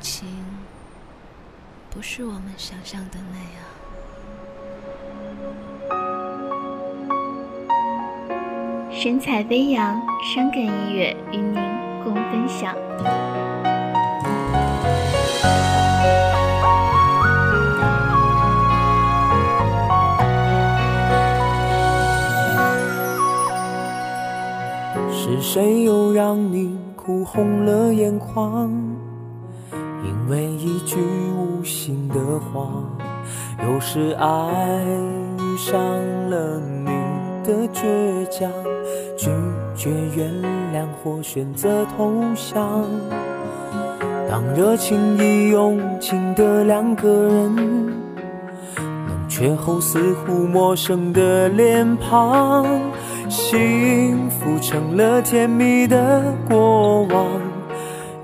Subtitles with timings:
[0.00, 0.28] 情
[1.90, 3.48] 不是我们想象的那样。
[8.90, 11.54] 神采飞扬，伤感音乐与您
[12.02, 12.74] 共分享。
[25.10, 28.70] 是谁又让你哭红了眼眶？
[30.04, 30.96] 因为一句
[31.36, 32.68] 无心的话。
[33.66, 34.26] 有时爱
[35.38, 35.80] 遇上
[36.28, 36.90] 了你
[37.42, 38.50] 的倔强，
[39.16, 39.30] 拒
[39.74, 40.30] 绝原
[40.74, 42.84] 谅或选择投降。
[44.28, 47.56] 当热情已用尽的两个人，
[48.76, 52.66] 冷却后似乎陌生的脸庞。
[53.28, 57.26] 幸福成了甜蜜的过往，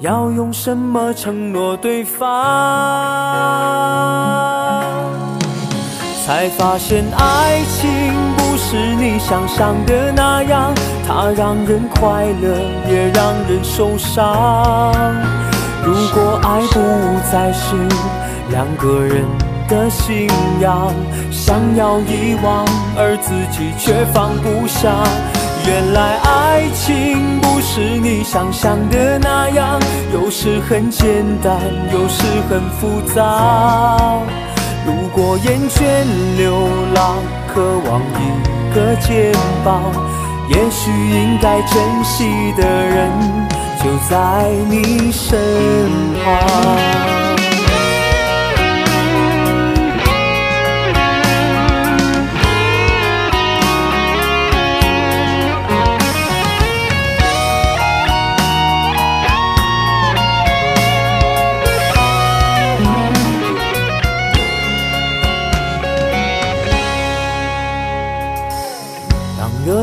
[0.00, 2.24] 要用什么承诺对方？
[6.24, 7.90] 才发现爱情
[8.38, 10.72] 不是你想象的那样，
[11.06, 15.14] 它让人快乐也让人受伤。
[15.84, 16.80] 如果爱不
[17.30, 17.76] 再是
[18.48, 19.22] 两个人。
[19.70, 20.26] 的信
[20.60, 20.92] 仰，
[21.30, 22.66] 想要遗忘，
[22.98, 24.90] 而自己却放不下。
[25.70, 29.80] 原来爱情不是你想象的那样，
[30.12, 31.60] 有时很简单，
[31.92, 34.18] 有时很复杂。
[34.84, 35.80] 如果厌倦
[36.36, 39.32] 流浪，渴望一个肩
[39.64, 39.80] 膀，
[40.48, 43.08] 也许应该珍惜的人
[43.78, 45.38] 就在你身
[46.24, 46.59] 旁。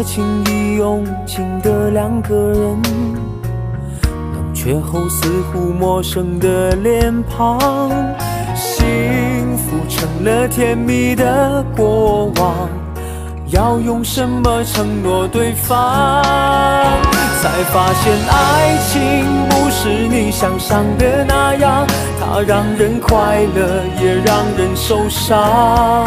[0.08, 2.82] 热情已用尽的两个人，
[4.06, 7.60] 冷却后似乎陌生的脸庞，
[8.56, 12.70] 幸福成了甜蜜的过往，
[13.48, 16.24] 要用什么承诺对方？
[17.42, 21.86] 才发现爱情不是你想象的那样，
[22.18, 26.06] 它让人快乐也让人受伤。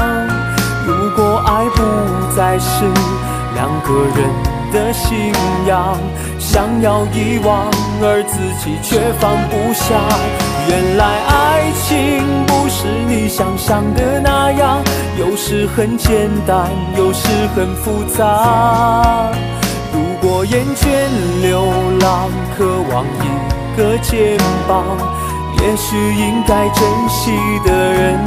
[0.86, 3.19] 如果爱不再是。
[3.60, 4.26] 两个人
[4.72, 5.31] 的信
[5.66, 5.98] 仰，
[6.38, 7.66] 想要遗忘，
[8.00, 10.00] 而自己却放不下。
[10.66, 14.82] 原来爱情不是你想象的那样，
[15.19, 19.31] 有时很简单，有时很复杂。
[19.92, 20.88] 如果厌倦
[21.42, 21.66] 流
[22.00, 24.97] 浪，渴望一个肩膀，
[25.60, 27.32] 也许应该珍惜
[27.66, 28.25] 的人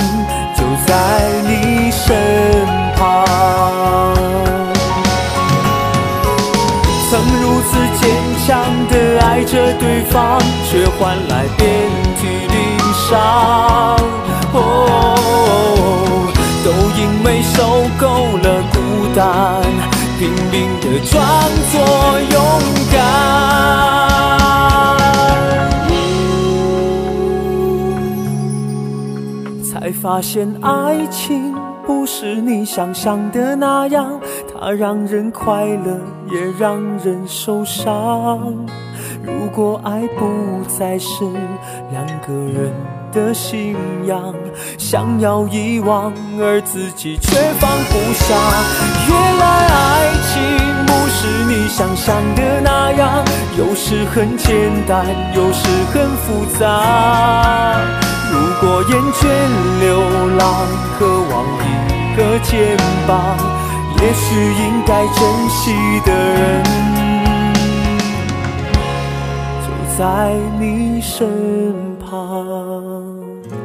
[9.25, 10.38] 爱着对方，
[10.69, 11.66] 却换来遍
[12.19, 12.56] 体鳞
[12.94, 13.09] 伤。
[14.53, 14.57] 哦，
[16.63, 16.67] 都
[17.00, 17.57] 因为受
[17.97, 18.06] 够
[18.38, 18.78] 了孤
[19.16, 19.23] 单，
[20.19, 21.11] 拼命的装
[21.72, 21.73] 作
[22.34, 22.38] 勇
[22.91, 22.95] 敢，
[29.63, 31.55] 才发现爱情
[31.88, 34.19] 不是你想象的那样，
[34.53, 35.97] 它让人快乐。
[36.31, 38.55] 也让人受伤。
[39.23, 41.23] 如果爱不再是
[41.91, 42.73] 两个人
[43.11, 43.75] 的信
[44.06, 44.34] 仰，
[44.78, 48.35] 想要遗忘，而自己却放不下。
[49.07, 50.35] 原来爱情
[50.85, 53.23] 不是你想象的那样，
[53.57, 57.79] 有时很简单，有时很复杂。
[58.29, 59.23] 如果厌倦
[59.79, 60.01] 流
[60.38, 60.67] 浪，
[61.00, 62.75] 渴望一个肩
[63.07, 63.38] 膀。
[64.01, 65.72] 也许应该珍惜
[66.05, 67.03] 的人
[69.97, 71.28] 在你身
[71.99, 73.63] 旁。